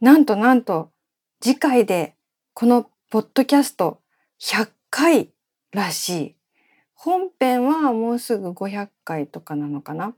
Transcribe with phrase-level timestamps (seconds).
[0.00, 0.90] なんとなんと
[1.42, 2.14] 次回で
[2.54, 4.00] このポッドキャスト
[4.40, 5.28] 100回
[5.72, 6.36] らしい。
[6.94, 10.14] 本編はもうすぐ500回とかなのかな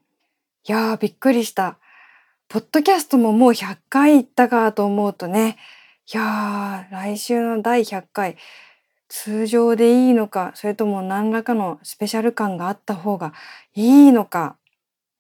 [0.68, 1.78] いやーびっくりした。
[2.48, 5.56] ポッドキャストももう100回いったかと思うとね、
[6.12, 8.36] いやー来週の第100回
[9.08, 13.32] 通常でいいのか、それとも何らかのスペシャル感があった方が
[13.74, 14.56] いいのか、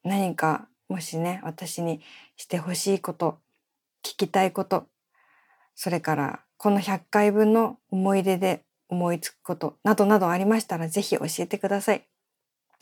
[0.04, 2.00] 何かもしね、私に
[2.36, 3.38] してほしいこと、
[4.02, 4.86] 聞きたいこと、
[5.74, 12.06] それからこの100回分の思い出で思いつくことなどなどありましたらぜひ教えてください。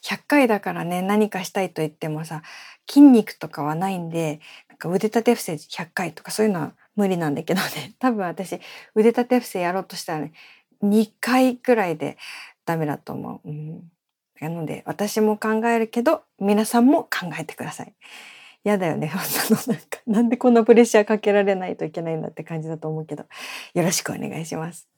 [0.02, 2.42] 100回だからね何かしたいと言ってもさ
[2.88, 8.60] 筋肉とかはないんでなんか腕立て伏せ100回とかそういうのは無理なんだけどね 多分私
[8.94, 10.32] 腕立て伏せやろうとしたらね
[10.82, 12.16] 2回くらいで
[12.64, 13.48] ダメだと思う。
[13.48, 13.90] うん、
[14.40, 17.94] なので私も考えるけど皆さんも考えてください。
[18.64, 19.10] 嫌だよね。
[19.24, 23.24] そのなんかなんでこんなプレッシャーかけられないといけないんだって感じだと思うけど。
[23.74, 24.88] よろしくお願いします。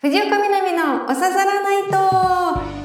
[0.00, 2.84] 藤岡みなみのおささらないと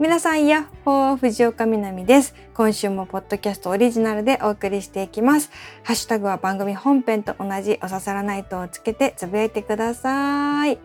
[0.00, 2.34] 皆さんやっほー藤岡みなみです。
[2.54, 5.50] 今週もポッドキャストオリジナルでお送りしていきます。
[5.84, 10.78] ハッシュタグは番組本編と同じおささらないとをつけてつぶやいてください。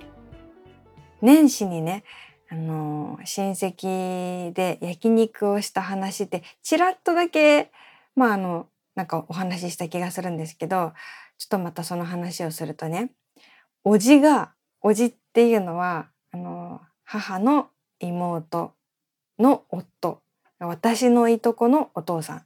[1.22, 2.03] 年始にね
[2.50, 7.72] あの親戚で焼肉をした話ってちらっとだけ
[8.16, 10.94] まああのなんかお話しした気がするんですけど
[11.38, 13.12] ちょっとまたその話をするとね
[13.84, 18.74] おじがおじっていうのはあの母の妹
[19.40, 20.22] の夫
[20.59, 22.44] 私のいとこのお父さん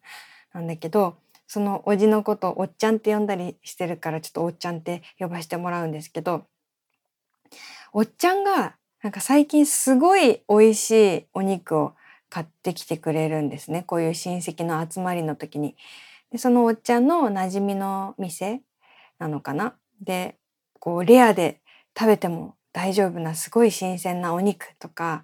[0.53, 6.45] なんだけどそのおじのことをおっちゃんって呼んだりしてるからちょっとおっちゃんって呼ばしてもらうんですけど
[7.91, 11.94] おっちゃんがなんか最近すごい美味しいお肉を
[12.30, 15.75] 買ってきてくれるんですねこういう親戚の集まりの時に。
[16.31, 18.61] でそのおっちゃんの馴染みの店
[19.17, 20.38] なのかなで
[20.80, 21.61] こうレアで
[21.97, 25.23] 食べても大丈夫なすごい新鮮なお肉とか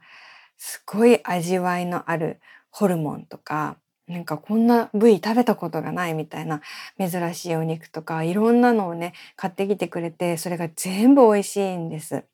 [0.58, 2.40] すごい味わいのある
[2.72, 6.62] ホルモンとかなんかこんな部位食べたことがないみたいな
[6.98, 12.26] 珍しいお肉とかいろんなのをね買ってきてくれてそれが全部美味しいんです。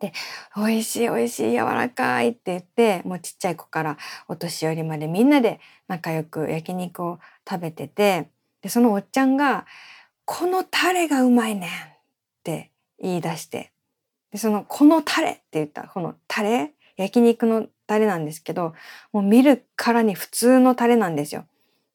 [0.00, 0.12] で
[0.56, 3.96] 「美味しい美味しい柔らかい」って言ってもうちっちゃい子から
[4.28, 7.18] お年寄りまでみんなで仲良く焼肉を
[7.48, 8.28] 食べてて
[8.62, 9.66] でそのおっちゃんが
[10.24, 11.72] 「このタレがうまいねん」っ
[12.42, 13.72] て言い出して
[14.32, 18.74] でその「このタレ」って言ったこのタレ焼肉のタレなんですけど
[19.12, 21.46] もう見るからに普通のタレなんですよ。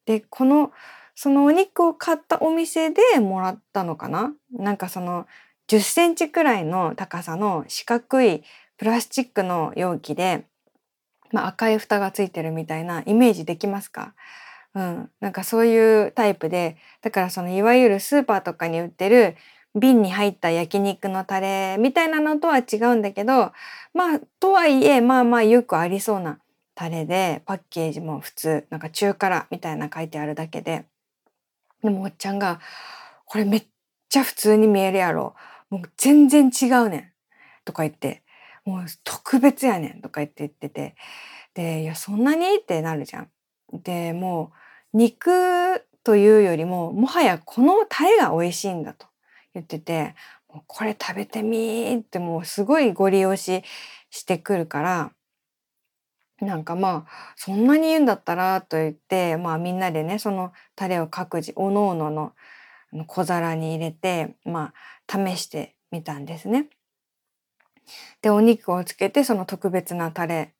[0.06, 0.72] でこの
[1.14, 4.32] そのお肉を買ったお店でもらったのかな？
[4.52, 5.26] なんかその
[5.72, 8.42] 10センチくらいの高さの四角い
[8.76, 10.44] プラスチックの容器で、
[11.30, 14.12] まあ、赤い蓋がついてるみたいなイメージできますか？
[14.74, 19.36] うん、なんかそういうタイプでだからそのいわゆるスーパーとかに売ってる
[19.74, 23.52] 瓶に入った焼肉のタレみたいなのとは違うんだけど
[23.94, 26.38] まあとはいえまあまあよくありそうな
[26.74, 30.84] タレでパッケージも普通なんか中辛みたいな書いてあるだけで。
[31.82, 32.60] でもおっちゃんが
[33.24, 33.66] 「これめっ
[34.10, 35.34] ちゃ普通に見えるやろ。
[35.72, 37.12] もう全然違うねん」
[37.64, 38.22] とか言って
[38.66, 40.94] 「もう特別やねん」とか言って言ってて
[41.54, 43.30] で「いやそんなに?」ってなるじゃん。
[43.72, 44.52] でも
[44.92, 49.06] う肉というよりももはやこのタレが美味しいんだと
[49.54, 50.14] 言ってて
[50.52, 53.64] 「もうこれ食べてみー」ってもうすごいご利用し
[54.10, 55.12] してくるから
[56.40, 62.34] なんかまあそんなに言うんだったらと言ってまあみんなでねそのタレを各自おのおのの
[63.06, 64.72] 小皿に入れてま
[65.08, 66.68] あ試してみたんですね。
[68.20, 70.54] でお肉をつけてその特別なタレ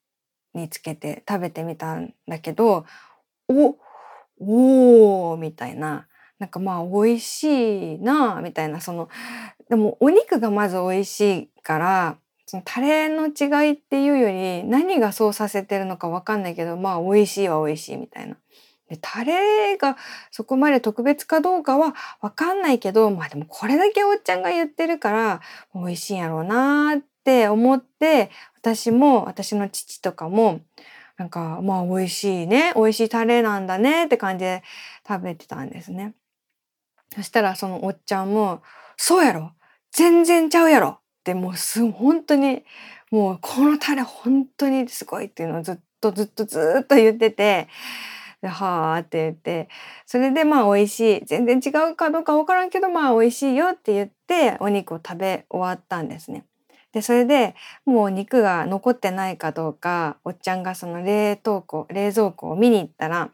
[0.54, 2.84] につけて食べてみたんだけど
[3.48, 3.76] お
[4.38, 9.08] おーみたいななんかまあ美味しいなみたいなその
[9.70, 18.36] でもお肉がまず美味しいからそのタレの違いっていうより何がそうさせてるのか分かんないけどまあ美味しいは美味しいみたいな。
[18.92, 19.96] でタレが
[20.30, 25.40] そこまで特別かどうかは分かんないけどまあでもこれだけおっちゃんが言ってるから
[25.74, 30.60] 美味しいんやろうなって思って私も私の父とかも
[31.16, 34.62] なんかまあ美味しいね美味しいタレなんだねって感じで
[35.06, 36.14] 食べてたんですね。
[37.14, 38.62] そしたらそのおっちゃんも
[38.96, 39.52] 「そうやろ
[39.90, 40.88] 全然ちゃうやろ!」
[41.20, 42.64] ってもうす本当に
[43.10, 47.68] もうこのタレ本当にすごいっていうのをずっとずっとずっと言ってて
[48.42, 49.68] ではあって言って。
[50.04, 51.24] それでまあ美味しい。
[51.26, 56.44] 全然違うかどうか分からんけどまあ美味しいよって言ってお肉を食べ終わったんですね。
[56.92, 57.54] でそれで
[57.86, 63.30] もう肉が残ってないかどうかおっちゃんがその冷凍庫冷蔵庫を見に行ったら、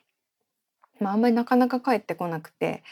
[1.01, 2.85] まあ、あんまりなかなか帰ってこなくて。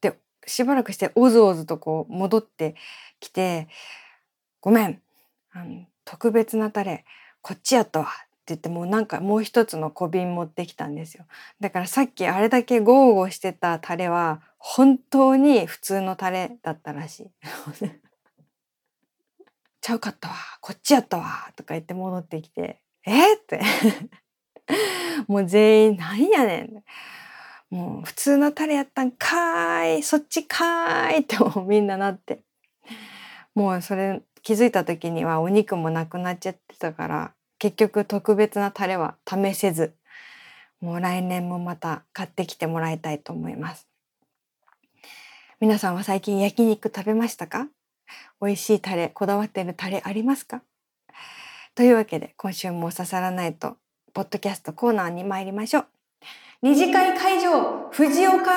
[0.00, 2.76] でしばらくしておずおずとこう戻って
[3.20, 3.68] きて
[4.60, 5.00] 「ごめん。
[5.52, 7.04] あの特別なタレ
[7.42, 8.08] こっちやったわ」っ
[8.48, 11.24] 言ってもうなんかもう一つの小瓶持ってきたんですよ。
[11.60, 17.30] だからさっきあれだけゴーゴーしてたタレは本当に普通のタレだったらしい。
[19.80, 22.80] ちゃうかったわこっちやったわとか言って戻ってきて。
[23.06, 23.60] えって。
[25.28, 26.84] もう全員なんやねん
[27.74, 32.42] もう普通のタレやったんかーいそっちかーいってもうみんななって。
[33.54, 37.34] もうそれ気づいた時にはお肉もなくなっちゃってたから
[37.64, 39.94] 結局特別なタレは試せず
[40.82, 43.88] もう来年もまた買ってきてもらいたいと思います。
[45.60, 47.68] 皆さんは最近焼肉食べましたか？
[48.42, 50.60] 美味しいタレこだわってるタレありますか？
[51.74, 53.78] というわけで今週も刺さらないと
[54.12, 55.86] ポッドキャストコーナーに参りましょう。
[56.60, 58.50] 二次会会場藤岡！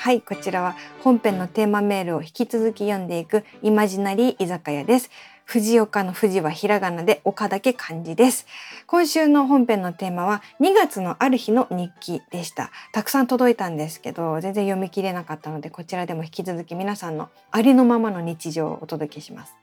[0.00, 5.10] はいこちらは本編のテーマメールを引き続き読んでいくイマジナリー居酒屋です。
[5.48, 8.46] 藤岡の藤はひらがなで岡だけ漢字です。
[8.86, 12.70] 今週の本編のテーマは2月のある日の日記でした。
[12.92, 19.54] たくさん届いたんですけど、全然読み切れなかったので、こちらでも引き続き皆さんのありのままの日常をお届けします。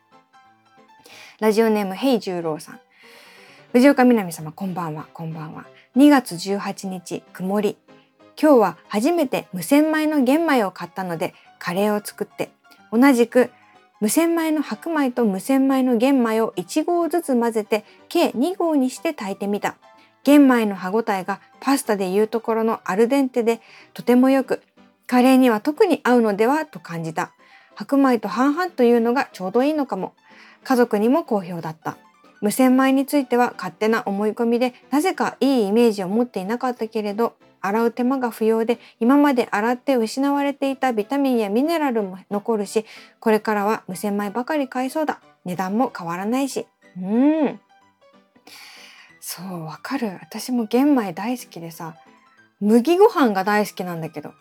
[1.40, 2.80] ラジオネームヘイ十郎さん。
[3.72, 5.68] 藤岡みなみ様こんばんは、こんばんは。
[5.96, 7.78] 2月18日、曇り。
[8.42, 12.50] 今日は初めて無洗米の玄米を買ったので、カレーを作って、
[12.92, 13.52] 同じく
[14.06, 19.78] 無洗米の白米と無洗米の玄米を1合ずつ混ぜて計2合にして炊いてみた。
[20.24, 23.62] 玄米の歯ごたえがパスタでいうところのアルデンテで
[23.96, 24.62] とてもよく、
[25.08, 27.32] カレーには特に合うのではと感じた。
[27.74, 30.14] 白米と半々というのがちょうどいいのかも。
[30.64, 31.98] 家族にも好評だった。
[32.42, 37.34] 無洗米については勝手な思い込みでなぜかいいイメージを持っていなかったけれど
[37.66, 42.86] 洗う手間が不要で今まで洗って失われていたビタミンやミネラルも残るし
[43.20, 45.20] これからは無洗米ばかり買いそうだ。
[45.44, 46.66] 値段も変わらないし。
[46.98, 47.60] うん。
[49.20, 50.18] そうわかる。
[50.22, 51.96] 私も玄米大好きでさ
[52.62, 54.34] 麦ご飯が大好きなんだけど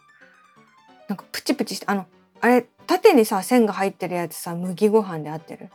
[1.08, 2.06] なんかプチプチしてあの
[2.40, 5.70] あれ縦にさ線が入ってるやつさ麦ご飯で合ってる？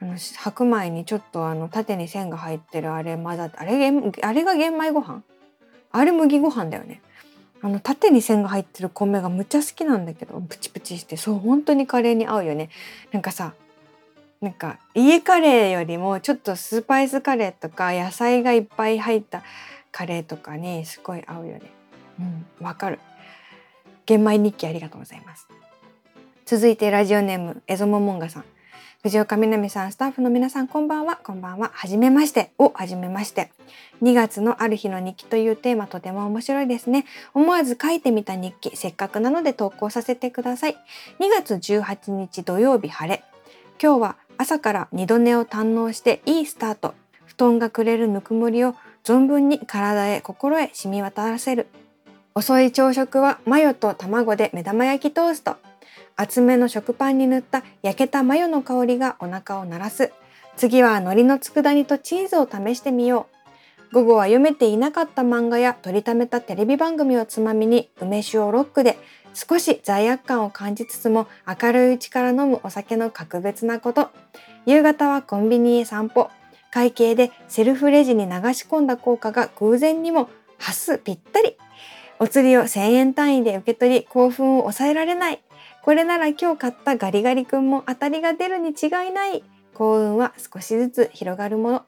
[0.00, 3.90] あの白米にちょっとあの縦に線が入ってるあれ混ざってあれ
[4.22, 5.22] あれが玄米ご飯？
[5.96, 7.00] あれ麦ご飯だよね。
[7.62, 12.68] あの縦に線が入ってる米がむちゃ好きなんだけどプチプチしてそう本当にカレーに合うよね。
[13.12, 13.54] なんかさ
[14.40, 19.42] なんか家カレーよりもちょっとスパイスカレーとか野菜がいっぱい入った
[19.90, 21.62] カレーとかにすごい合うよね。
[22.20, 23.00] うんわかる。
[24.04, 25.48] 玄米日記ありがとうございます。
[26.44, 28.44] 続いてラジオネームエゾモモンガさん。
[29.06, 31.14] 藤岡みなみさん、スタッフの皆さん、こんばんは。
[31.22, 31.70] こんばんは。
[31.72, 32.50] はじめまして。
[32.58, 33.52] をはじめまして。
[34.02, 37.06] 2月のある日の日記というテーマ、とても面白いですね。
[37.32, 40.76] 思わず書いてみた日記、せっかくなので投稿させてください。
[41.20, 43.22] 2月18日土曜日晴れ。
[43.80, 46.96] 今日は朝から二度寝を堪能していいスタート。
[47.26, 48.74] 布団がくれるぬくもりを
[49.04, 51.68] 存分に体へ心へ染み渡らせる。
[52.34, 55.58] 遅い朝食はマヨと卵で目玉焼きトースト。
[56.16, 60.12] 厚めの食パンに塗った焼けたマヨの香りがお腹を鳴らす。
[60.56, 63.26] 次は海苔の佃煮とチーズを試してみよ
[63.92, 63.94] う。
[63.94, 68.98] 午後は読めていなかった漫画や取りためたテレビ番組をつまみに梅酒をロックで
[69.34, 74.08] 少し罪悪感を感じつつも明るいうちから飲むお酒の格別なこと。
[74.64, 76.30] 夕方はコンビニへ散歩。
[76.70, 81.56] 会計でセルフレジに流し込んだ効果が偶然にもハスぴったり。
[82.18, 85.42] お釣りを1000円単位で受け取り興奮を抑えられない。
[85.86, 89.44] これなら今日買ったガリガリ君も当たりが出るに違いない。
[89.72, 91.82] 幸運は少しずつ広がるもの。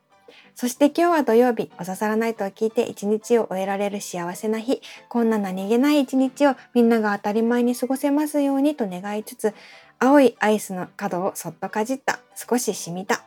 [0.54, 4.82] そして今日は土曜日、お刺さらないと聞いて一日を終えられる幸せな日。
[5.08, 9.52] こんな何気ない一日をみんなが当たり前に過ごせますようにと願いつつ、
[9.98, 12.20] 青いアイスの角をそっとかじった。
[12.36, 13.24] 少し染みた。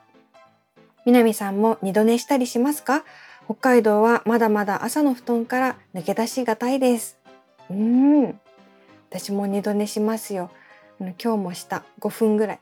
[1.05, 3.03] 南さんも二度寝したりしますか？
[3.43, 7.17] 北海道はまだまだ朝の布団から抜け出しがたいです。
[7.69, 8.39] うーん。
[9.09, 10.49] 私も二度寝しますよ。
[11.21, 12.59] 今日もした5分ぐらい。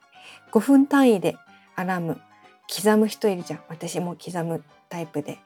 [0.52, 1.38] 5分単位で
[1.76, 2.20] アラーム。
[2.74, 3.62] 刻む人いるじゃん。
[3.68, 5.40] 私も刻むタイプで。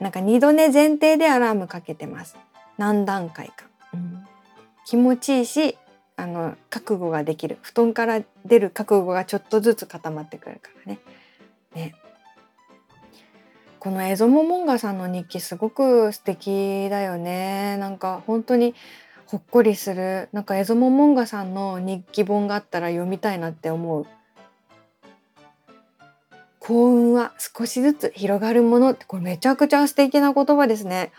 [0.00, 2.36] なんか二度寝前提でアラームかけてます。
[2.78, 4.26] 何段階か、うん、
[4.86, 5.76] 気持ちいいし
[6.16, 7.58] あの覚悟ができる。
[7.62, 10.98] 布団から出る覚悟がちょっとずつ固まってくるからね。
[11.74, 11.94] ね。
[13.78, 17.76] このエゾモモンガさんの日記すごく素敵だよね。
[17.78, 18.74] なんか本当に
[19.32, 24.06] ほっこりするなんかエゾモモンガさんの日記本があったら読みたいなって思う。
[26.58, 31.12] 幸運は少しずつ広がるものってこれめちゃくちゃ素敵な言葉ですね。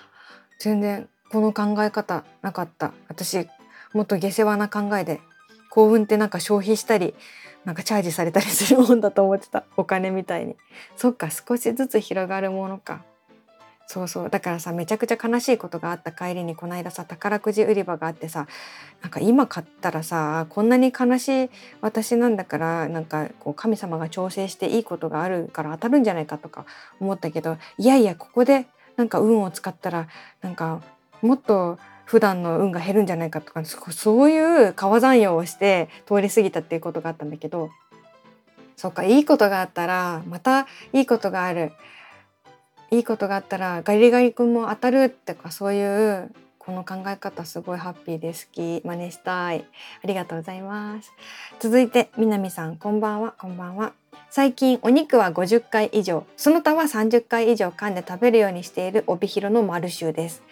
[0.60, 2.94] 全然この考え方なかった。
[3.08, 3.48] 私
[3.94, 5.20] もっと下世話な考えで
[5.72, 7.16] 幸運ってなんか消費したり
[7.66, 9.64] なんかチャージされたりするもんだと思ってた。
[9.76, 10.56] お金みたいに。
[10.98, 13.04] そっか少しずつ広がるものか。
[13.86, 14.30] そうそう。
[14.30, 16.12] だからさめちゃくちゃ悲しいことがあった。
[16.12, 18.48] 帰りにこの間さ宝くじ売り場があってさ
[19.02, 21.50] なんか今買ったらさこんなに悲しい
[21.82, 26.66] 私なんだからなんかこう神様が調整していいことがあるから当たるんじゃないかとか
[27.00, 30.08] 思ったけどいやいやここでなんか運を使ったら
[30.42, 30.82] なんか
[31.22, 37.70] もっと普段の運が減るんじゃないかとかそういう川山用をして通り過ぎたっていうことがあったんだけど
[38.76, 41.72] そっかいいことがあったらまたいいことがある。
[42.94, 49.66] いいことがあったらガリガリ君も当たるってかそういうこの考え方すごいハッピーで好き真似したい。
[50.04, 51.12] ありがとうございます。
[51.60, 53.94] 続いて南さんこんばんはこんばんは。
[54.30, 60.44] 最近お肉は50回以上その他は30回以上噛んで食べるようにしている帯広のマルシュです。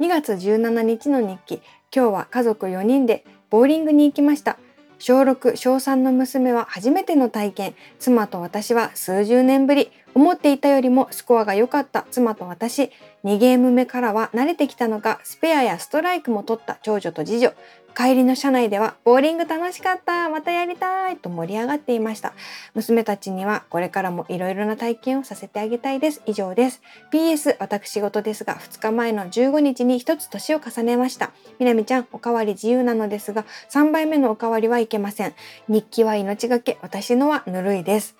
[0.00, 1.62] 2月17日の日記
[1.94, 4.58] 今日は家族4人でボーリングに行きました。
[4.98, 7.74] 小6小3の娘は初めての体験。
[7.98, 9.90] 妻と私は数十年ぶり。
[10.14, 12.06] 思っていたよりもスコアが良かった。
[12.10, 12.90] 妻と私。
[13.24, 15.20] 2ゲーム目からは慣れてきたのか。
[15.24, 17.52] スペアやストライクも取った長女と次女。
[17.94, 20.28] 帰りの車内ではボーリング楽しかった。
[20.28, 21.16] またやりたい。
[21.16, 22.32] と盛り上がっていました。
[22.74, 26.22] 娘たちにはこれからもいろいろな体験をさせてあげたいです。
[26.26, 26.82] 以上です。
[27.12, 31.32] PS 私事ですが2日前の15日に1つ年を重ねました。
[31.58, 35.34] みなみちゃんおかわり自由なのですが3杯目のおかわりはいけません。
[35.68, 36.78] 日記は命がけ。
[36.82, 38.16] 私のはぬるいです。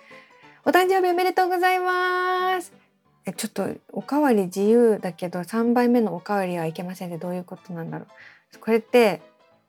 [0.62, 2.71] お誕生日おめでとうございます。
[3.25, 8.05] えちょっとおかわり自由だけど3杯目のおかわりはいけませんってどういうことなんだろ
[8.55, 8.59] う。
[8.59, 9.23] これって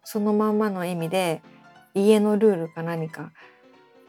[0.03, 1.41] そのまんまの意味で
[1.93, 3.31] 家のルールか何か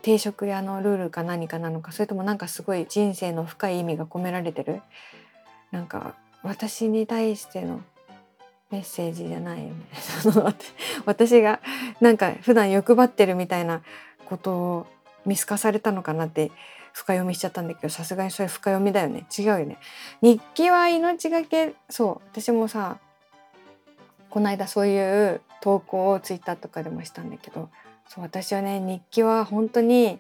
[0.03, 4.83] 定食屋のルールか何かなのかそれともなんかすごい人生の深い意味が込められてる。
[5.71, 7.81] なんか私に対しての
[8.73, 9.63] メッセージじゃない。
[9.63, 9.77] よね
[11.07, 11.61] 私が
[12.01, 13.83] なんか普段欲張ってるみたいな
[14.27, 14.87] ことを
[15.27, 16.51] 見透かされたのかなって
[16.93, 19.27] 深読みしちゃったんだけどさすがにそれ深読みだよね。
[19.37, 19.79] 違うよね。
[20.21, 21.75] 日記は命がけ。
[21.89, 22.29] そう。
[22.33, 22.99] 私もさ
[24.33, 27.69] この間そういう投稿をツイッターとかでもしたんだけど
[28.09, 30.19] そう私はね日記は本当に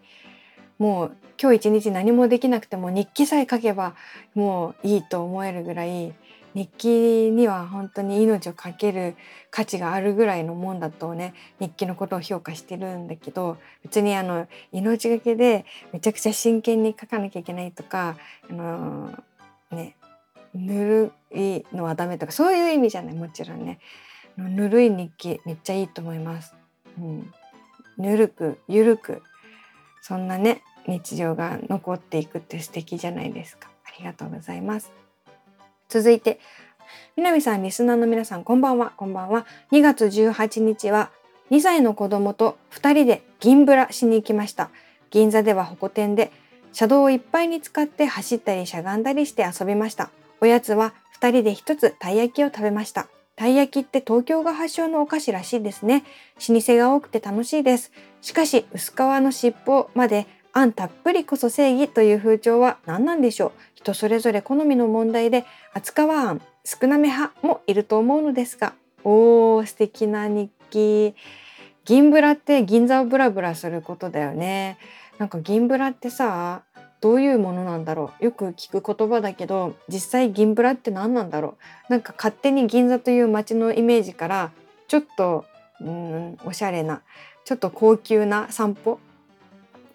[0.78, 3.94] もう今日一日何もできなくても日記さえ書けば
[4.34, 6.12] もういいと思えるぐらい
[6.54, 9.16] 日記には本当に命を懸ける
[9.50, 18.16] 価値があるぐらいのもんだとね日記のことを評価してるんだけど別にあの命がけでめちゃくちゃ真剣に書かなきゃいけないとか
[18.50, 19.10] あの
[19.70, 19.96] ね
[20.54, 23.78] ぬるいのはダメとかそういう意味じゃないもちろんね
[24.36, 26.54] ぬるい日記めっちゃいいと思います。
[26.98, 27.32] うん、
[27.98, 29.22] ぬるくゆるく
[30.00, 33.70] そんなね日常が残っていくって素敵じゃないですか。
[33.84, 35.01] ありがとうございます。
[35.92, 36.40] 続いて、
[37.16, 39.44] 南さん、リスナーの皆さん、こんばんは、こんばんは。
[39.72, 41.10] 2月18日は、
[41.50, 44.70] 2歳の子供と2人で銀ブラしに行きました。
[45.10, 46.32] 銀座ではホコ天で、
[46.72, 50.08] 車道をいっぱいに使って走ったりしゃがんだりして遊びました。
[50.40, 53.08] おやつは2人で1つたい焼きを食べました。
[53.36, 56.04] たい焼きって東京が発祥のお菓子らしいですね。
[56.48, 57.92] 老舗が多くて楽しいです。
[58.22, 68.74] しかし、薄皮の尻尾まであんたっぷりこそ正義という風潮は何なんでしょう人それぞれ好みの問題で扱わん少なめ派もいると思うのですが
[69.04, 71.14] おー素敵な日記。
[71.84, 74.78] 銀ブラって銀座をブラブラすることだよね。
[75.18, 76.62] なんか銀ブラってさ
[77.00, 78.24] どういうものなんだろう。
[78.24, 81.56] よく聞く言葉だけど実際銀ブラって何なんだろ
[81.88, 81.92] う。
[81.92, 84.52] なんか勝手に銀座という街のイメージから
[84.86, 85.44] ちょっと
[85.80, 87.02] うんおしゃれな
[87.44, 89.00] ちょっと高級な散歩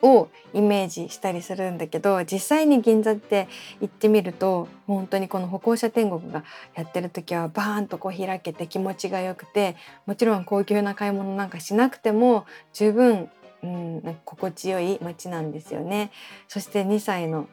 [0.01, 3.48] をイメージしたりするんだけど実際に銀座って
[3.82, 6.44] 行ってみると本当にこの歩行者天国が
[6.75, 9.75] やってる時はバーンとこう開けて気持ちがよくて
[10.06, 13.30] もちろん高級な買い物なんかしなくても十分、
[13.63, 16.12] うん、心地よい街なんですよね。
[16.48, 17.48] そして2歳の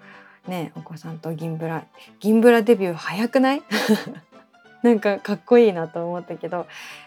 [0.46, 1.86] ねお子さんと銀ブラ
[2.20, 3.62] 銀ブラデビュー早くない？
[4.82, 6.66] なんかかっこいいなと思ったけど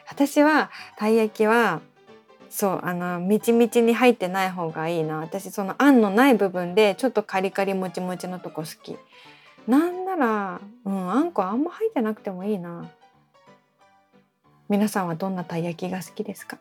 [0.09, 1.81] 私はたい焼きは
[2.49, 5.19] そうあのみちみちに入ってない方がいいな。
[5.19, 8.97] 私そのあんのない部分でちょっとカリカリもちもちのとこ好き。
[9.67, 12.89] なんならうんあんこあんま入ってなくてもいいな。
[14.69, 16.57] 皆さんはどんなたい焼きが好きですか？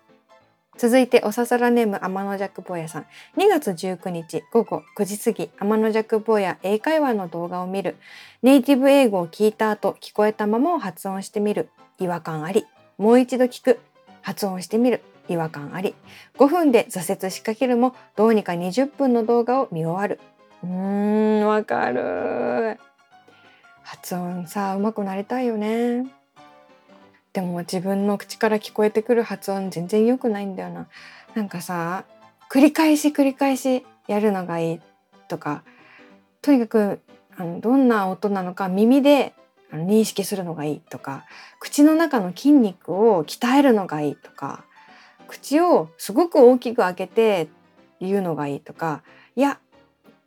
[0.78, 3.06] 続いておささらネーム天の弱坊やさん。
[3.36, 7.96] 2月19日午後9時過ぎ天の弱坊や英会話の動画を見る。
[8.42, 11.70] ネイティブ英語を聞いた後聞こえたままを発音してみる。
[11.98, 12.66] 違和感あり。
[12.98, 13.80] もう一度聞く。
[14.20, 15.00] 発音してみる。
[15.28, 15.94] 違和感あり
[16.38, 20.20] 5分で挫折しかけるもどうにか20分の動画を見終わる。
[20.62, 22.78] うーんわかる。
[23.82, 26.06] 発音さうまくなりたいよね。
[27.32, 30.88] でも自分の口から聞こえてくる発音全然良くないんだよな。
[31.34, 32.04] なんかさ
[32.50, 34.80] 繰り返し繰り返しやるのがいい
[35.28, 35.62] とか
[36.42, 37.00] とにかく
[37.36, 39.34] あのどんな音なのか耳で
[39.72, 41.26] 認識するのがいいとか
[41.60, 44.64] 口の中の筋肉を鍛えるのがいいとか
[45.28, 47.48] 口をすごく大きく開けて
[48.00, 49.02] 言うのがいいとか
[49.34, 49.58] いや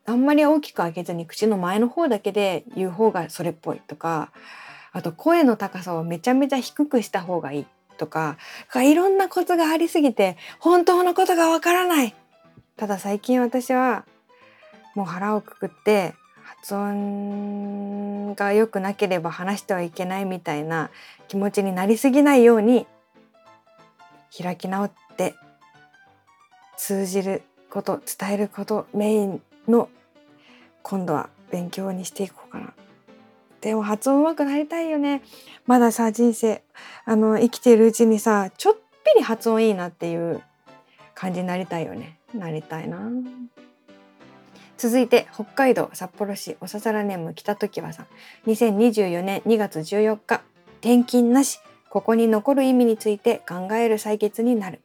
[0.06, 4.32] あんまり大きく開けずに口の前の方だけで言う方がそれっぽいとか
[4.92, 7.66] あと声の高さをめちゃめちゃ低くした方がいい
[7.98, 8.38] とか
[8.76, 12.16] いろんなことがありすぎて本当のことがわからない。
[12.78, 14.06] ただ最近私は
[14.96, 20.90] もう腹をくくって発音が良くなければ話してはいけないみたいな
[21.28, 22.88] 気持ちになりすぎないように
[24.38, 25.36] 開き直って
[26.78, 29.90] 通じること伝えることメインの
[30.82, 32.74] 今度は勉強にしていこうかな。
[33.62, 35.22] でも発音上手くなりたいよね。
[35.68, 36.64] まださ人生
[37.06, 40.42] あの生きているうちにさちょっぴり発音いいなっていう
[41.14, 42.18] 感じになりたいよね。
[42.34, 43.00] なりたいな。
[44.78, 48.08] 続いて北海道札幌市おささらネーム北時はさん
[48.50, 50.42] 2024年2月14日
[50.80, 51.60] 転勤なし
[51.90, 54.82] ここに残る意味について考える採決になる。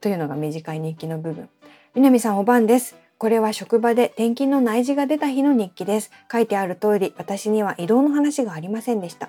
[0.00, 1.48] というのが短い日記の部分。
[1.94, 2.96] 南さんお晩です。
[3.18, 6.10] これは職場で転勤の内示が出た日の日記です。
[6.32, 9.28] 書いてある通り私には移動の話がありませんでした。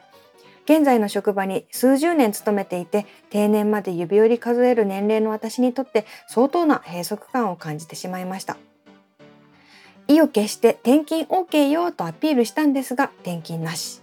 [0.63, 8.57] 現在の職場に数十年勤めていて定年まで指折り数える年齢の私にとって相当な閉塞感を感じてしまいました。
[10.07, 14.01] 意を決して転勤 OK よとアピールしたんですが転勤なし。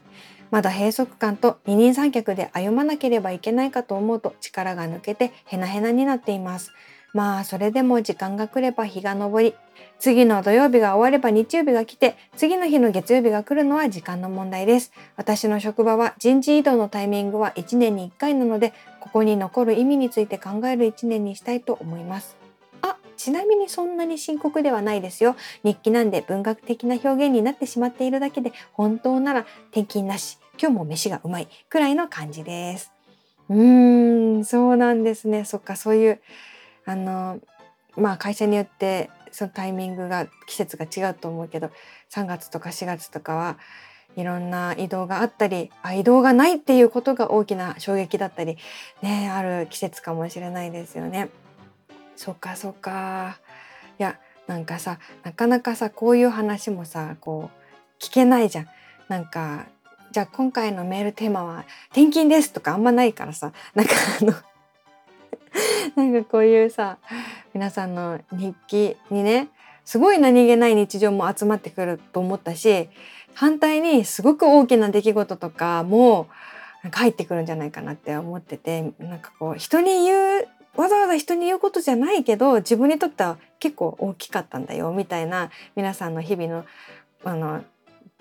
[0.51, 6.73] まだ閉塞感と二人三脚で歩まなければいけないかと思うと力が抜けてヘナヘナになっています。
[7.15, 9.55] まあそれでも時間が来れば日が昇り
[9.99, 14.93] 次の土曜日が終われば日曜日が来て次の日の月曜日が来るのは時間の問題です。
[15.17, 22.48] 私の職場は人事異動のタイミングは1年に1回なのでここに残る意味について考える1年にしたいと思います。
[23.19, 25.37] ちなみにそんなに深刻ではないですよ。
[25.65, 29.41] 日記なんで文学的な表現になってしまっているだけで、本当なら
[29.73, 32.93] 転勤なし、今日も飯がうまいくらいの感じです。
[33.51, 35.45] うーん、そうなんですね。
[35.45, 36.21] そっか、そういう、
[36.87, 37.41] あの、
[37.97, 41.71] まあ会社によってそのタイミングが、季節が違うと思うけど、
[42.11, 43.59] 3月とか4月とかは
[44.17, 48.57] いろんな移動があったりあ移動がないっていうことが大きな衝撃だったり
[49.03, 51.29] ねある季節かもしれないですよね。
[52.19, 53.39] そっかそっか
[53.97, 58.69] いやなんかさなかなかさこういう話もさこう聞けないじゃん。
[59.07, 59.67] なんか
[60.11, 64.35] じゃあ今回のメールテーマは転勤ですとかあんまないからさなんかあの
[65.95, 66.99] なんかこういうさ
[67.55, 69.49] 皆さんの日記にね
[69.85, 72.89] すごい何気ない日常も集まってくると思ったし
[73.35, 76.27] 反対にすごく大きな出来事とかも
[76.91, 86.65] 入ってくるんじゃないかなって思っててなんかこう人に言うわざわざ人に言うことじゃないけど自分にとっては結構大きかったんだよみたいな皆さんの日々の
[87.25, 87.65] あの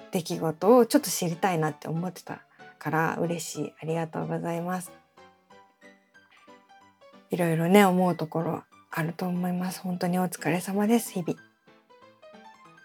[0.09, 2.41] 出来事をちょっと知りたいなって思ってた
[2.79, 3.73] から嬉しい。
[3.79, 4.91] ありがとうございます。
[7.29, 9.81] いろいろね思うところあると思います。
[9.81, 11.39] 本当にお疲れ様です日々。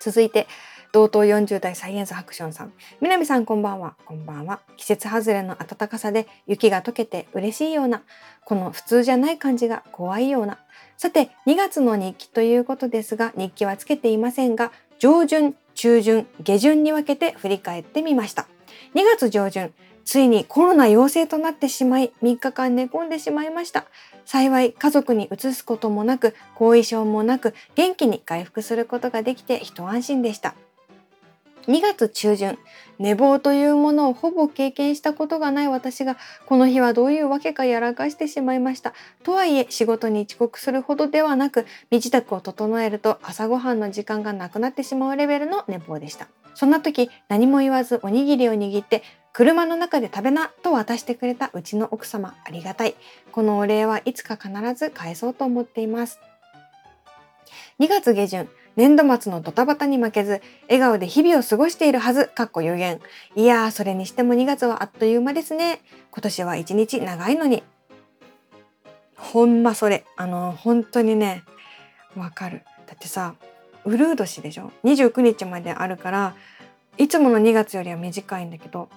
[0.01, 0.49] 続いて
[0.93, 2.73] 同等40代サイエンスハクションさん。
[3.01, 3.95] 南さんこんばんは。
[4.05, 4.61] こんばんは。
[4.77, 8.03] 季節外れの暖かさで雪が溶けて嬉しいような、
[8.45, 10.59] この普通じゃない感じが怖いような。
[10.99, 18.47] さて、2月の日記ということですが、日記はつけていませんが、上旬、中旬、下旬に分けて振り返ってみました。
[18.95, 19.73] 2月上旬、
[20.05, 23.87] ついにコロナ陽性となってしまい、3日間寝込んでしまいました。
[24.27, 30.55] 幸い家族に移すこともなく、後遺症もなく、元気に回復することができて一安心でした。
[31.69, 32.59] 2月中旬
[32.99, 38.95] 寝坊というものをほぼ経験したことがない私がこの日はどういうわけかやらかしてしまいました。
[39.23, 46.29] とはいえ仕事に遅刻するほどではなく身支度を整えると朝ごはんの時間がなくなってしまうレベルの寝坊でした。
[46.55, 52.95] そんな時何も言わずおにぎりを握って車の中で食べなと渡してくれたうちの奥様ありがたい。
[53.31, 56.21] このお礼はいつか必ず返そうと思っています。
[57.81, 63.01] 2月下旬年度末のドタバタに負けず、笑顔で日々を過ごしているはず、かっこ有限。
[63.37, 65.81] いやー、それにしても2月はあっという間ですね。
[66.11, 67.63] 今年は一日長いのに。
[69.17, 70.05] ほんまそれ。
[70.17, 71.45] あの、本当にね、
[72.17, 72.63] わかる。
[72.87, 73.35] だってさ、
[73.85, 76.35] ウルー年でしょ ?29 日まであるから、
[76.99, 78.89] いつもの2月よりは短いんだけど、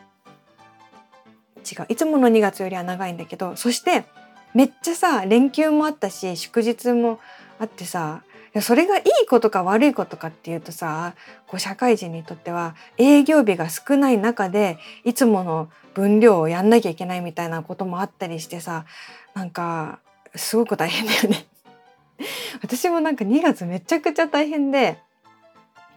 [1.65, 4.05] 違ういつもの2月よりは長いんだけどそして
[4.53, 7.19] めっちゃさ連休もあったし祝日も
[7.59, 8.21] あってさ
[8.61, 11.13] それがいいことか悪いことかっていうとさ
[11.47, 18.85] こう社会人にとっては営業日が少ない中でいつもの分量をやんなきゃいけないみたいなこともあったりしてさ
[19.33, 19.99] なんか
[20.35, 21.45] すごく大変だよね。
[22.61, 24.99] 私もなんか2月めちゃくちゃ大変で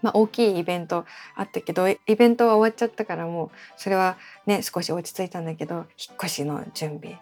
[0.00, 4.16] まあ、大きいイベントあったけどイベントは終わっちゃったからもうそれは
[4.46, 7.20] ね少し落ち着いたんだけど引っ越しの準備。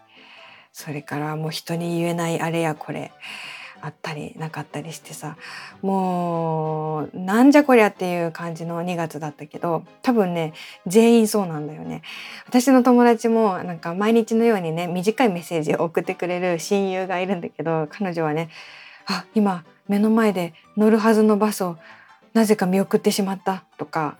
[0.73, 3.11] それからもう人に言えないあれやこれ。
[3.87, 5.37] あったりなかったりしてさ
[5.81, 10.55] もうなんじゃこりゃっていう感じの2月だったけど多分ね
[10.89, 12.03] 全員そうなんだよね。
[12.49, 18.51] 私の友達もなんか毎日のようにね短いメッセージを送ってくれる親友がいるんだけど彼女はね
[19.07, 21.77] あ今目の前で乗るはずのバスを
[22.35, 24.17] なぜか見送ってしまったとか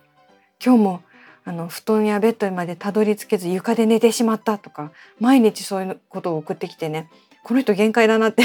[0.65, 1.03] 今日も
[1.45, 7.09] あの布団やベッドまでたどり着けず床で寝てしまったとか毎日そういうことを送ってきてね
[7.43, 8.43] この人限界だなって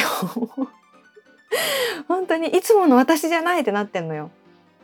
[2.07, 4.31] 本当にいつもの私じゃないってなってんのよ。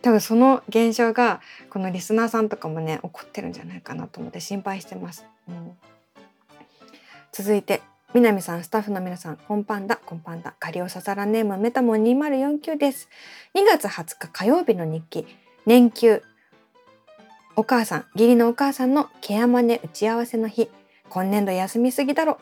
[0.02, 5.26] 多分その現象がこのリスナーさんとかもね起こってるんじゃないかなと思って心配してます。
[5.48, 5.78] うん、
[7.32, 7.82] 続いて
[8.14, 10.56] 南さん、スタッフの皆さん、こんぱんだ、こんぱんだ。
[10.60, 13.10] カリオササラネームメタモン2049です。
[13.54, 15.28] 2月20日火曜日の日記、
[15.66, 16.24] 年休。
[17.58, 20.70] お母さん、義理のお母さんのケアマネ打ち合わせの日。
[21.10, 22.40] 今年度休みすぎだろ。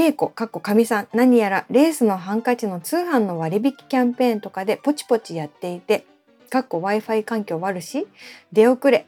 [0.00, 6.06] 稽古、かっこかみさん、何やらレースのハンカチの通販の割引キャンペーンとかでポチポチやっていて、
[6.48, 8.06] かっこ Wi-Fi 環境悪し、
[8.50, 9.04] 出遅れ、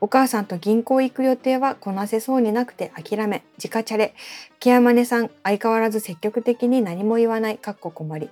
[0.00, 4.14] お母さんと銀行行く予定はこなせそうになくて諦め、直チャレ。
[4.60, 8.30] ケアマネさん、相変わらず積極的に何も言わない、かっこ困り。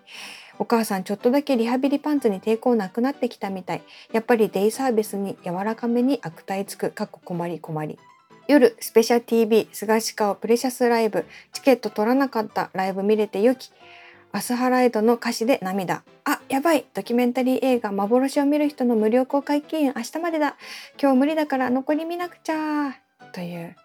[0.60, 3.82] お母さんちょっとだけリハビリパンツに抵抗なくなってきたみたい。
[4.12, 7.98] やっぱりデイサービスに柔らかめに悪態つく、かっこ困り困り。
[8.46, 13.72] 夜、スペシャ TV、菅氏顔プレシャスライブ、チケット取らなかったライブ見れてよき。
[14.32, 16.02] アスハライドの歌詞で涙。
[16.24, 20.56] あ、やばいドキュメンタリー映画幻を見る人の無料公開期限明日までだ
[21.00, 22.98] 今日無理だから残り見なくちゃ
[23.32, 23.76] という。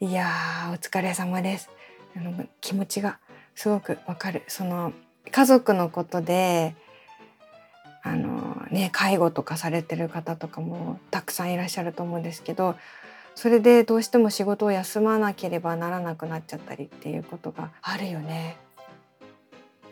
[0.00, 1.68] いやー、お疲れ様です。
[2.16, 3.18] あの気持ちが
[3.56, 4.44] すごくわかる。
[4.46, 4.92] その
[5.32, 6.76] 家族のことで、
[8.04, 12.76] あのね、介護とかされてる方とかもたくさんいらっしゃると思うんですけど、
[13.38, 18.56] それでどうしても仕事を休まなければならなくなっちゃったりっていうことがあるよね。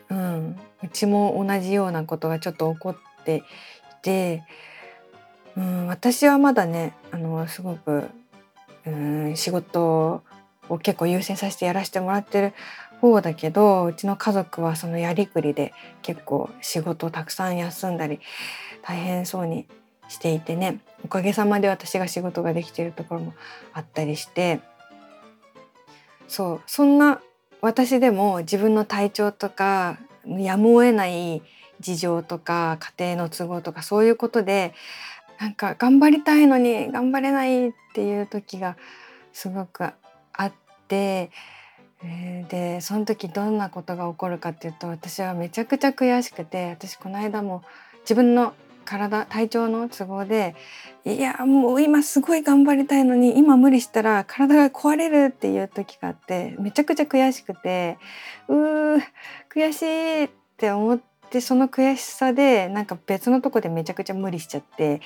[0.09, 3.41] うん、うちも同じようなことがちょっと起こってい
[4.01, 4.43] て、
[5.55, 8.09] うん、私はまだねあのすごく、
[8.85, 10.23] うん、仕事
[10.67, 12.53] を結構優先させてやらせてもらってる
[12.99, 18.19] 方だけどうちの家族はそのやりくりで結構仕事をたくさん休んだり
[18.81, 19.67] 大変そうに
[20.09, 23.33] していてねおかげさまで私が仕事ができているところも
[23.73, 24.59] あったりして
[26.27, 27.21] そうそんな
[27.61, 31.41] 私でも自分の体調とかやむを得ない
[31.79, 34.73] 事情とか家庭の都合とかそういうことで
[35.39, 38.75] なんか頑張りたいのに頑張れないっていう時が
[39.33, 39.83] すごく
[40.33, 40.53] あっ
[40.87, 41.29] て、
[42.49, 47.63] でその時どんなことが起こるかっていうと私はめちゃくちゃ悔しくて私この間も
[48.01, 48.53] 自分の
[48.87, 50.55] 体体調の都合で
[51.03, 57.97] いやもう今すごい頑張りたいのに今無理したら体が壊れるっていう時があってめちゃくちゃ悔しくて
[58.47, 59.01] うー
[59.53, 65.01] 悔しいって思ってその悔しさでなんか別のとこでめちゃくちゃ無理しちゃって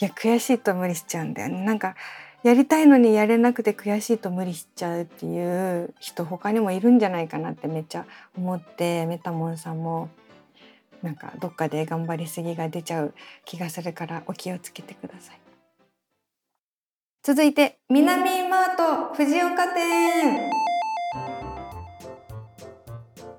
[0.00, 1.64] いや悔しいと無理しちゃうんだよね。
[1.64, 1.94] なんか
[2.42, 8.04] やりたいのにやれなくて悔しいと無理しちゃうっていう人他にもいるんじゃないかなってめっちゃ
[8.36, 10.08] 思ってメタモンさんも
[11.02, 15.40] なんかどっかで頑張りすぎが出ちゃう気がするからお気をつけてください。
[17.24, 18.76] 続いて南マー
[19.10, 20.50] ト藤岡店。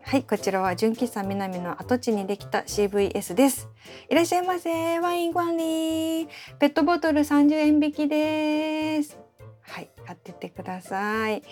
[0.01, 3.67] はいこちらは純喫茶南の跡地にできた CVS です。
[4.09, 6.27] いらっしゃいませワイン管理
[6.59, 9.22] ペットボトル30円引きです。
[9.63, 11.43] はい買ってってください。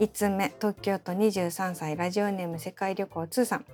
[0.00, 3.66] 5つ目東京都23歳ラジオネーム世界旅行通さん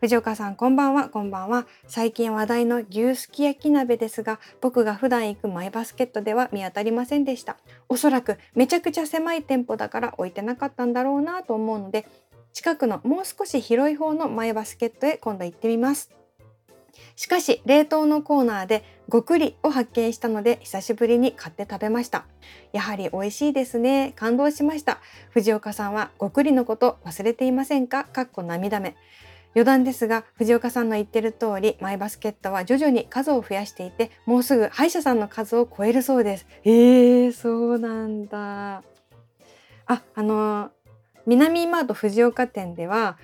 [0.00, 1.08] 藤岡さんこんばんは。
[1.08, 1.66] こんばんは。
[1.88, 7.56] 最近話題の牛すき焼き鍋ですが僕が普段行くマイバスケットでは見当たりませんでした。
[7.88, 12.06] おそらくめちゃくちゃ狭い店舗だから置いてなかったんだろうなと思うので
[12.52, 16.10] 近くのもう少し広い方のマイバスケットへ今度行ってみます。
[17.16, 22.24] しかし冷凍のコーナーでごくりを発見したので久しぶりに買って食べました。
[22.72, 24.12] やはり美味しいですね。
[24.16, 25.00] 感動しました。
[25.30, 28.04] 藤岡さんはごくりのこと忘れていませんか？
[28.04, 28.96] かっこ涙目。
[29.54, 36.46] 余談ですが藤岡さんの言ってる通りマイバスケットは徐々に数を増やしていてもうすぐ歯医者さんの数を超えるそうです。
[36.64, 38.82] えー、そうなんだ。
[39.86, 40.70] ああの
[41.26, 43.18] 南今戸藤岡店では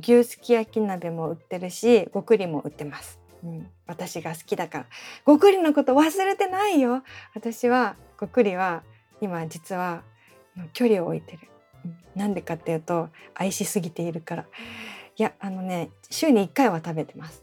[0.00, 4.86] 牛すき焼き鍋も売ってるしごくりも売ってます、うん、私が好きだから。
[5.24, 7.02] ごくりのこと忘れてないよ。
[7.34, 8.82] 私はごくりは
[9.20, 10.02] 今実は
[10.72, 11.38] 距離を置いてる。
[12.14, 14.46] なんでかっていうと愛しすぎているから。
[15.16, 17.42] いやあのね週に1回は食べてます。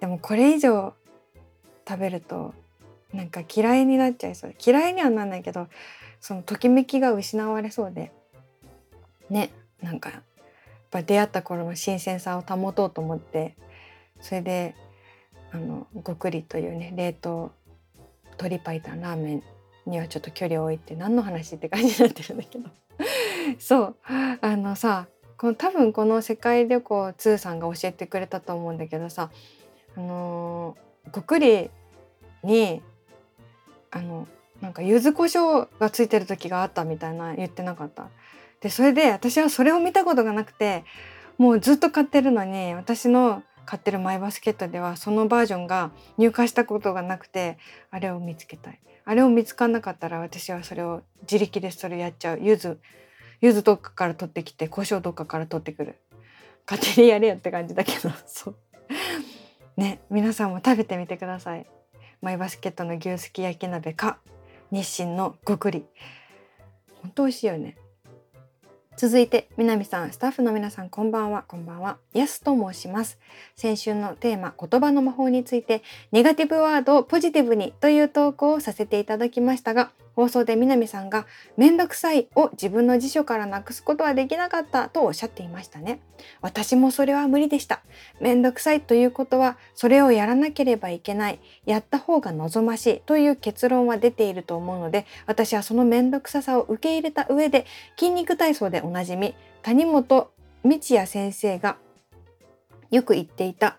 [0.00, 0.94] でもこれ以上
[1.86, 2.54] 食べると
[3.12, 4.54] なんか嫌いになっちゃいそう。
[4.64, 5.68] 嫌いにはなんないけど
[6.20, 8.12] そのときめきが失われそうで。
[9.30, 9.50] ね
[9.82, 10.22] なんかやっ
[10.90, 13.56] ぱ出会った頃の新鮮さを保とうと思って
[14.20, 14.74] それで
[15.52, 17.52] あのごくりというね冷凍
[18.32, 19.42] 鶏白湯ラーメン
[19.86, 22.70] にはちょっと距離を置いて何の話って感じになってるんだけど。
[23.58, 23.96] そう。
[24.40, 29.30] あのさこの多分この世界旅行2さんが教えてくれたと思うんだけどさ
[29.96, 31.70] あのー、ごくり
[32.42, 32.82] に
[33.90, 34.28] あの
[34.60, 38.10] なんか柚子胡椒がついてる時があったみたいな言ってなかった？
[38.60, 40.84] でそれで私はそれを見たことがなくて
[41.38, 47.56] もうずっと買ってるのに私の買ってるマイバスケットではそのバージョンが入荷したことがなくて
[47.90, 48.80] あれを見つけたい。
[49.04, 52.40] あれを見つかんなかったら私はそれを自力でそれやっちゃう。
[52.42, 52.78] 柚子
[53.40, 55.96] 柚子どっかから取ってきて胡椒どっかから取ってくる。
[56.68, 58.56] 勝手にやれよって感じだけど そう。
[59.76, 61.66] ね皆さんも食べてみてください。
[62.20, 64.18] マイバスケットの牛すき焼き鍋か
[64.70, 65.86] 日清のごくり。
[67.02, 67.76] 本当美味しいよね。
[69.00, 71.42] 続いて南さんスタッフの皆さんこんばんは。
[71.48, 71.96] こんばんは。
[72.12, 73.18] やすと申します。
[73.56, 75.82] 先週のテーマ言葉の魔法について
[76.12, 86.00] ネガティブワードをポジティブにという投稿をさせていただきましたが放送で南さんがめんどくさいを自分の辞書からなくすことはできなかったとおっしゃっていましたね。
[86.42, 87.80] 私もそれは無理でした。
[88.20, 91.40] めんどくさいということはそれをやらなければいけない。
[91.64, 97.64] やった方が望ましいという結論は出ていると思うので私はそのめんどくささを受け入れた上で
[97.98, 100.30] 筋肉体操でおなじみ谷本道
[100.64, 101.78] 也先生が
[102.90, 103.78] よく言っていた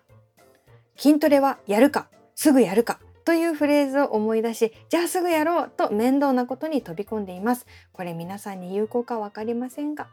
[0.96, 2.08] 筋トレはやるか？
[2.34, 2.98] すぐやるか？
[3.24, 7.66] というフレーズを思い出しじゃあすぐやろうと面倒なことに飛び込んでいます。
[7.92, 10.08] これ皆さんに有効か分かりませんが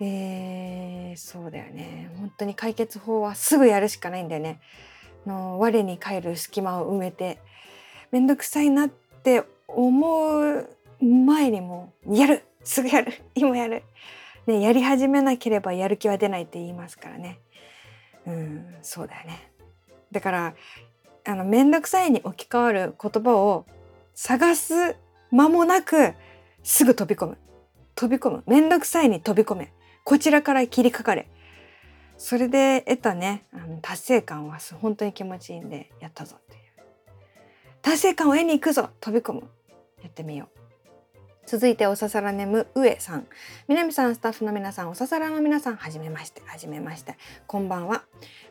[0.00, 2.10] えー、そうだよね。
[2.18, 4.60] 本当に解決法はすぐやるしかないんだよね。
[5.26, 7.38] の我に返る隙間を埋めて
[8.12, 10.68] めんどくさいなって思う
[11.02, 12.44] 前にもやる。
[12.62, 13.12] すぐやる。
[13.34, 13.82] 今やる、
[14.46, 17.38] ね、やり始めなければやる気は出ないって言いますからね。
[18.26, 19.50] うんそうだよね。
[20.12, 20.54] だから
[21.26, 23.66] あの面倒くさいに置き換わる言葉を
[24.14, 24.96] 探す
[25.30, 26.14] 間もなく
[26.62, 27.38] すぐ飛び込む。
[27.94, 28.42] 飛び込む。
[28.46, 29.72] 面倒くさいに飛び込め。
[30.04, 31.28] こちらから切りかかれ。
[32.16, 36.62] それで得たねあの達成感は本当に気持ちいいんでやったぞっていう。
[37.82, 38.90] 達成感を得に行くぞ。
[39.00, 39.42] 飛び込む。
[40.02, 40.55] やってみよう。
[41.46, 43.26] 続いておささらネム上さん。
[43.68, 47.16] 南さんスタッフの皆さんおささらの皆さんはじめましてはじめまして。
[47.46, 48.02] こんばんは。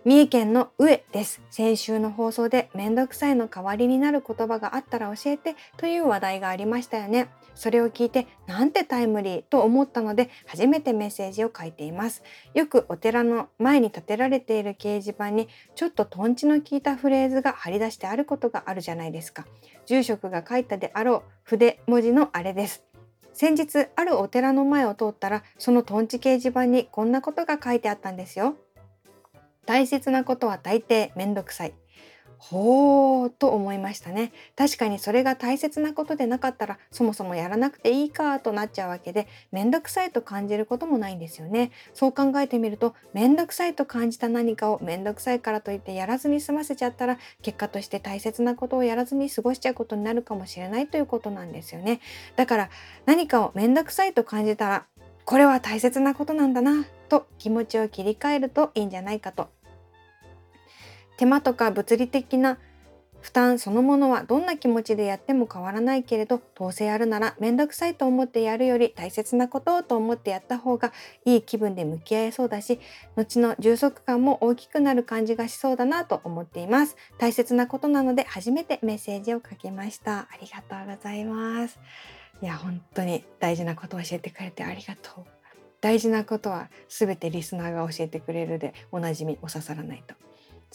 [0.05, 1.41] 三重県の上です。
[1.51, 7.27] 先週の放送でめんどくさいの代わりになる言葉があったら教えてという話題がありましたよね。
[7.55, 12.21] それを聞いてなんてタイムリーと思ったので初めてメッセージを書いています
[12.53, 19.45] よくお寺の前に立てられている掲示板にちょっとトンチの効いたフレーズが貼り出してあることがあるじゃないですか
[19.85, 22.83] 住職が書いたであろう筆文字のあれです
[23.35, 28.55] 先日あるお寺の前を通ったらそのトンチ掲示板にこんなことが書いてあったんですよ。
[29.65, 31.73] 大切なことは大抵めんどくさい。
[32.37, 34.31] ほうと思いましたね。
[34.55, 41.71] 確かにそれが大切なことでなかったらそもそもやらなくていいかとなっちゃうわけで面倒くさいと感じることもないんですよね。
[41.93, 51.99] そう考えてみると面倒くさいと感じた何かを面倒くさいからといってやらずに済ませちゃったら結果として大切なことをやらずに過ごしちゃうことになるかもしれないということなんですよね。
[52.35, 52.69] だから
[53.05, 54.85] 何かを面倒くさいと感じたら
[55.25, 59.49] これは大切なことなんだなと気持ちを切り替えるといいんじゃないかと
[61.17, 62.58] 手間とか物理的な
[63.25, 70.93] 負担そのものはどんな気持ちでやっても変わらないけれどどうせやるなら面倒くさいと思ってやるより大切なことをと思ってやった方が
[71.25, 72.80] いい気分で向き合えそうだし
[73.15, 76.97] 後の充足感も大きくなる感じがしそうだなと思っています。
[77.17, 80.19] 大切なことなので初めてメッセージを書きました。
[80.19, 81.80] ありがとうございます。
[82.43, 85.25] いや本当に大事なことを教えてくれてありがとう。
[85.82, 90.24] 大事なことは全てリスナーが教えてくれるでおなじみお刺さらないと。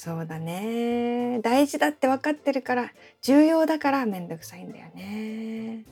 [0.03, 1.41] そうだね。
[1.43, 5.85] 大事だって分かってるから重要だからめんどくさいんだよね。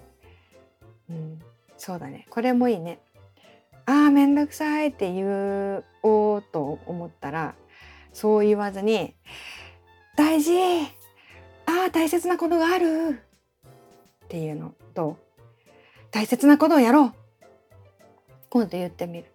[1.10, 1.38] うん。
[1.76, 2.26] そうだね。
[2.30, 3.00] これもいいね。
[3.84, 7.54] あーめんどくさいって言おうと思ったら
[8.14, 9.14] そう言わずに
[10.16, 10.54] 大事。
[11.66, 13.20] あー大切なことがある。
[14.24, 15.18] っていうのと
[16.10, 17.12] 大切なことをやろう。
[18.48, 19.26] 今度言ってみる。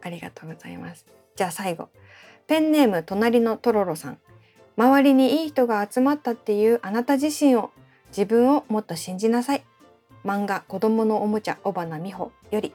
[0.00, 1.04] ありがとうございます。
[1.36, 1.90] じゃあ最後。
[2.46, 4.18] ペンネーム隣のトロロさん。
[4.76, 7.70] 周りにいい人が集まったっていうあなた自身を
[8.08, 9.64] 自分をもっと信じなさい。
[10.24, 12.72] 漫画子供のおもちゃ尾花美穂より。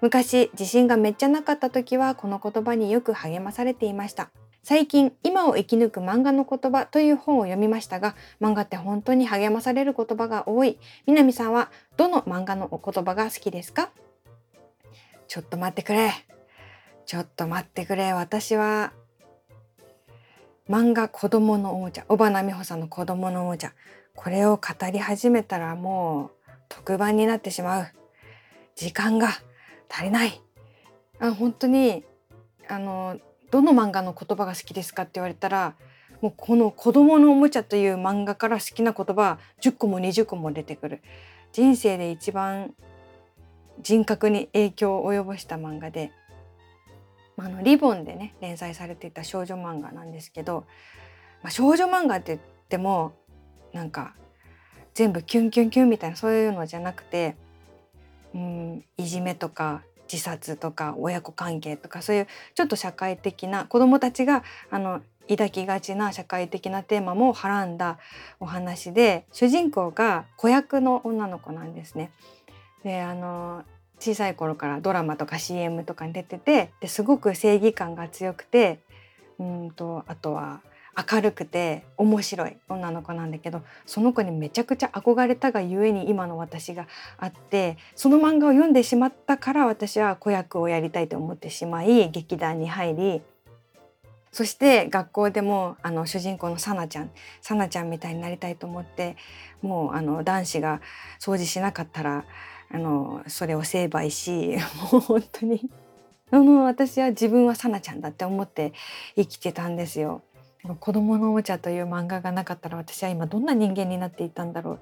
[0.00, 4.30] 昔自信がめっちゃなかった時はこの言葉によく励まされていました。
[4.62, 10.78] 最近今を生き抜く漫画の言葉という本を読みましたが漫画って本当に励まされる言葉が多い。
[11.06, 13.90] 南さんはどの漫画のお言葉が好きですか？
[15.26, 16.12] ちょっと待ってくれ。
[17.06, 18.92] ちょっと待ってくれ私は。
[20.70, 23.72] 漫画子供のおもちゃ尾花美穂さんの子供のおもちゃ
[24.14, 27.86] これを語り始めたらもう特番になってしまう。
[28.76, 29.30] 時間が
[29.88, 30.40] 足りない。
[31.18, 32.04] あ本当に
[32.68, 33.18] あの
[33.50, 35.74] どの漫画の言葉が好きですかって言われたら
[36.20, 41.02] もうこの「子供のおもちゃ」という漫画から好きな言葉10個も20個も出てくる。
[41.50, 42.74] 人生で一番
[43.80, 46.12] 人格に影響を及ぼした漫画で
[47.40, 50.66] あのリボンでね連載されていた少女漫画なんですけど、
[51.42, 53.12] まあ、少女漫画って言っても
[53.72, 54.14] なんか
[54.94, 57.36] 全部キュンキュンキュンみたいなそういうのじゃなくて
[58.34, 67.98] うんいじめとか自殺とか親子関係とかそういうちょっと社会的な子どもたちがあの抱きがちな社会的なテーマもはらんだ
[68.40, 72.10] お話で主人公が子役の女の子なんですね。
[72.82, 73.64] であの
[74.00, 78.80] 小さい頃からドラマとか CM とかに出ててですごく正義感が強くて
[79.38, 80.60] うんとあとは
[81.12, 86.86] 明るくて面白い女の子なんだけどその子にめちゃくちゃ憧れたがゆえに今の私が
[87.18, 93.22] あってその漫画を読んでしまったから私は子役をやりたいと思ってしまい劇団に入り
[94.32, 97.10] そして学校でもあの主人公のさなちゃん
[97.40, 99.16] さなちゃんみたいになりたいと思って
[99.60, 100.80] もうあの男子が
[101.20, 102.24] 掃除しなかったら
[102.72, 104.56] あのそれを成敗し
[104.92, 105.70] もう本当に
[106.30, 108.72] あの私は自分はさなちゃんだって思って
[109.16, 110.22] 生きてたんですよ。
[110.78, 114.78] 子供のおもちゃという漫画がなかったら私は今どんな人間になっていたんだろうっ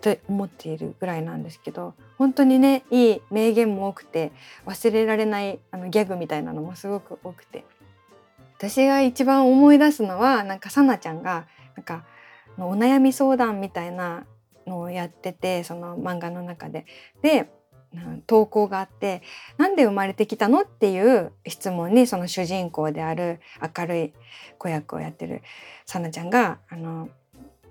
[0.00, 4.32] て思っているぐらいなんですけど本当にねいい名言も多くて
[4.66, 7.64] 忘れられないあのギャグみたいなのもすごく多くて
[8.58, 12.04] 私が一番思い出すのはなんかさなちゃんがなんか
[12.58, 14.26] お悩み相談みたいな
[14.66, 16.86] のをやっててその漫画の中で。
[17.22, 17.50] で
[18.26, 19.22] 投稿があって
[19.56, 23.40] 「なんで生まれてきたの?」っていう質問にその主人公である
[23.76, 24.14] 明るい
[24.58, 25.42] 子役をやってる
[25.86, 27.08] さなちゃんがあの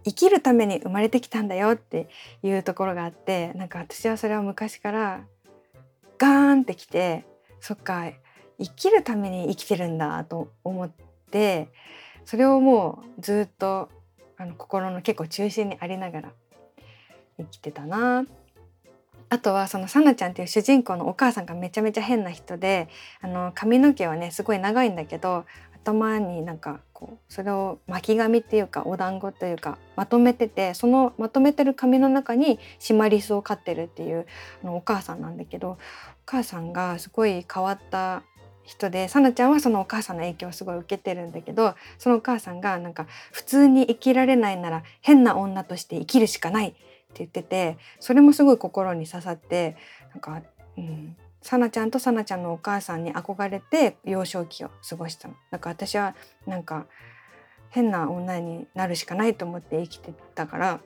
[0.06, 2.08] 生きるために生まれてきたんだよって
[2.42, 5.26] いうところがあってなんか私はそれは昔から
[6.18, 7.26] ガーンってきて
[7.60, 8.12] そっか
[8.60, 10.92] 生きるために生きてるんだと思っ
[11.32, 11.70] て
[12.26, 13.90] それをもうずっと
[14.38, 16.34] あの心の結構中心にありながら
[17.44, 18.26] 生きてたな。
[19.30, 22.88] あとはそのさなちゃんっていう主人公のお母さんがめちゃめちゃ変な人で
[23.20, 25.46] あの髪の毛はねすごい長いんだけど
[25.84, 34.26] 頭になんかこうそれを巻き髪っていうかお団子というかまとめててそのまとめてる髪の中にシマリスを飼ってるっていう
[34.64, 35.78] あのお母さんなんだけどお
[36.26, 38.24] 母さんがすごい変わった
[38.64, 46.76] 人でさなちゃんはそのお母さんの影響をすごい受けてるんだけどそのお母さんがなんか普通に生きられないなら変な女として生きるしかない
[47.20, 49.76] 言っててそれもすごい心に刺さって
[50.12, 50.42] なんか、
[50.78, 55.36] うん、さなちゃんとさなちゃんのお母さんに憧れて幼少期を過ごしたの。
[55.52, 56.16] だから私は
[56.48, 56.86] なんか
[57.70, 60.80] 変な女になるしかないと思って生きてたから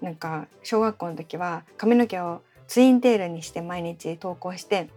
[0.00, 4.88] なんか小学校の時は髪の毛をツインテールにして毎日投稿して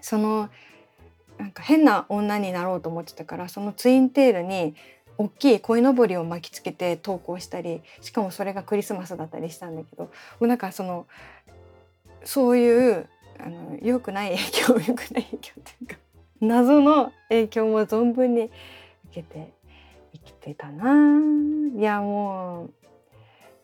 [0.00, 0.50] その
[1.38, 4.74] なんか変な女になろうと思ってたからそのツインテールに
[5.18, 11.06] 大きい鯉のぼりを巻きつけて投稿したりしかもそれがクリスマスだったりしたんだけどもうなんかその
[12.24, 15.96] そういうあの良くない影響良くない影響っていうか
[16.40, 18.50] 謎の影響も存分に受
[19.14, 19.52] けて
[20.12, 21.20] 生きてたな。
[21.74, 22.70] いやもう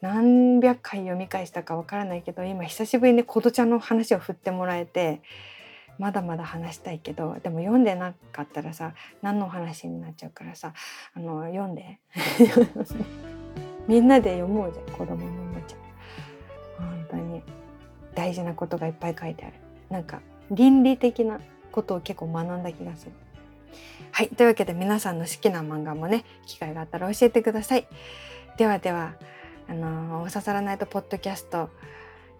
[0.01, 5.23] 何百回読み返したかわからないけど今久しぶりに琴ちゃんの話を振ってもらえて
[5.99, 10.73] まだまだ話したいけどでも読んでなかったらさ何の話になっちゃうからさ
[11.15, 11.99] あの読んで。
[13.89, 15.77] みんなで読もうぜ子供のおもちゃ。
[16.79, 17.43] 本当に。
[18.15, 19.55] 大事なことがいっぱい書いてある。
[19.91, 21.41] なんか倫理的な
[21.71, 23.13] ことを結構学んだ気がする。
[24.13, 27.87] はいというわけで皆さんの好きな漫画もね機会があったら教えてください。
[28.57, 29.15] ではでは
[29.69, 31.71] あのお刺さらないとポッドキャスト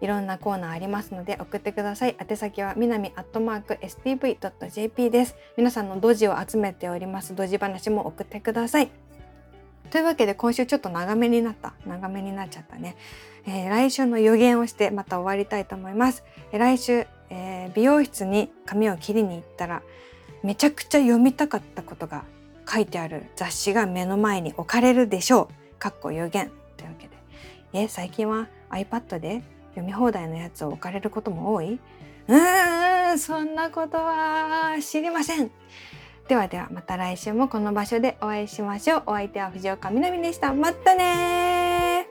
[0.01, 2.15] いろんなコーナーありますので送ってください。
[2.19, 5.35] 宛先はみなみアットマーク stv.jp です。
[5.57, 7.35] 皆さんのドジを集めております。
[7.35, 8.91] ドジ話も送ってください。
[9.89, 11.73] というわけで今週ちょっと長めになった。
[11.85, 12.95] 長めになっちゃったね。
[13.45, 16.23] えー、来週の予言をしてまた終わりたいと思います。
[16.51, 19.83] えー、来週、えー、美容室に髪を切りに行ったら
[20.43, 22.25] めちゃくちゃ読みたかったことが
[22.69, 25.79] 書いてある雑誌が目の前に置かれるでしょう。
[25.79, 27.13] かっこ予言というわけで。
[27.73, 29.43] え、最近は iPad で
[29.75, 31.79] 読み放題のやつを置かれることも多い？
[32.27, 35.51] うーん、そんなことは知りません。
[36.27, 39.03] ではではまた来週もこの場所でお会いしましょう。
[39.07, 40.53] お相手は藤岡みなみでした。
[40.53, 42.07] またね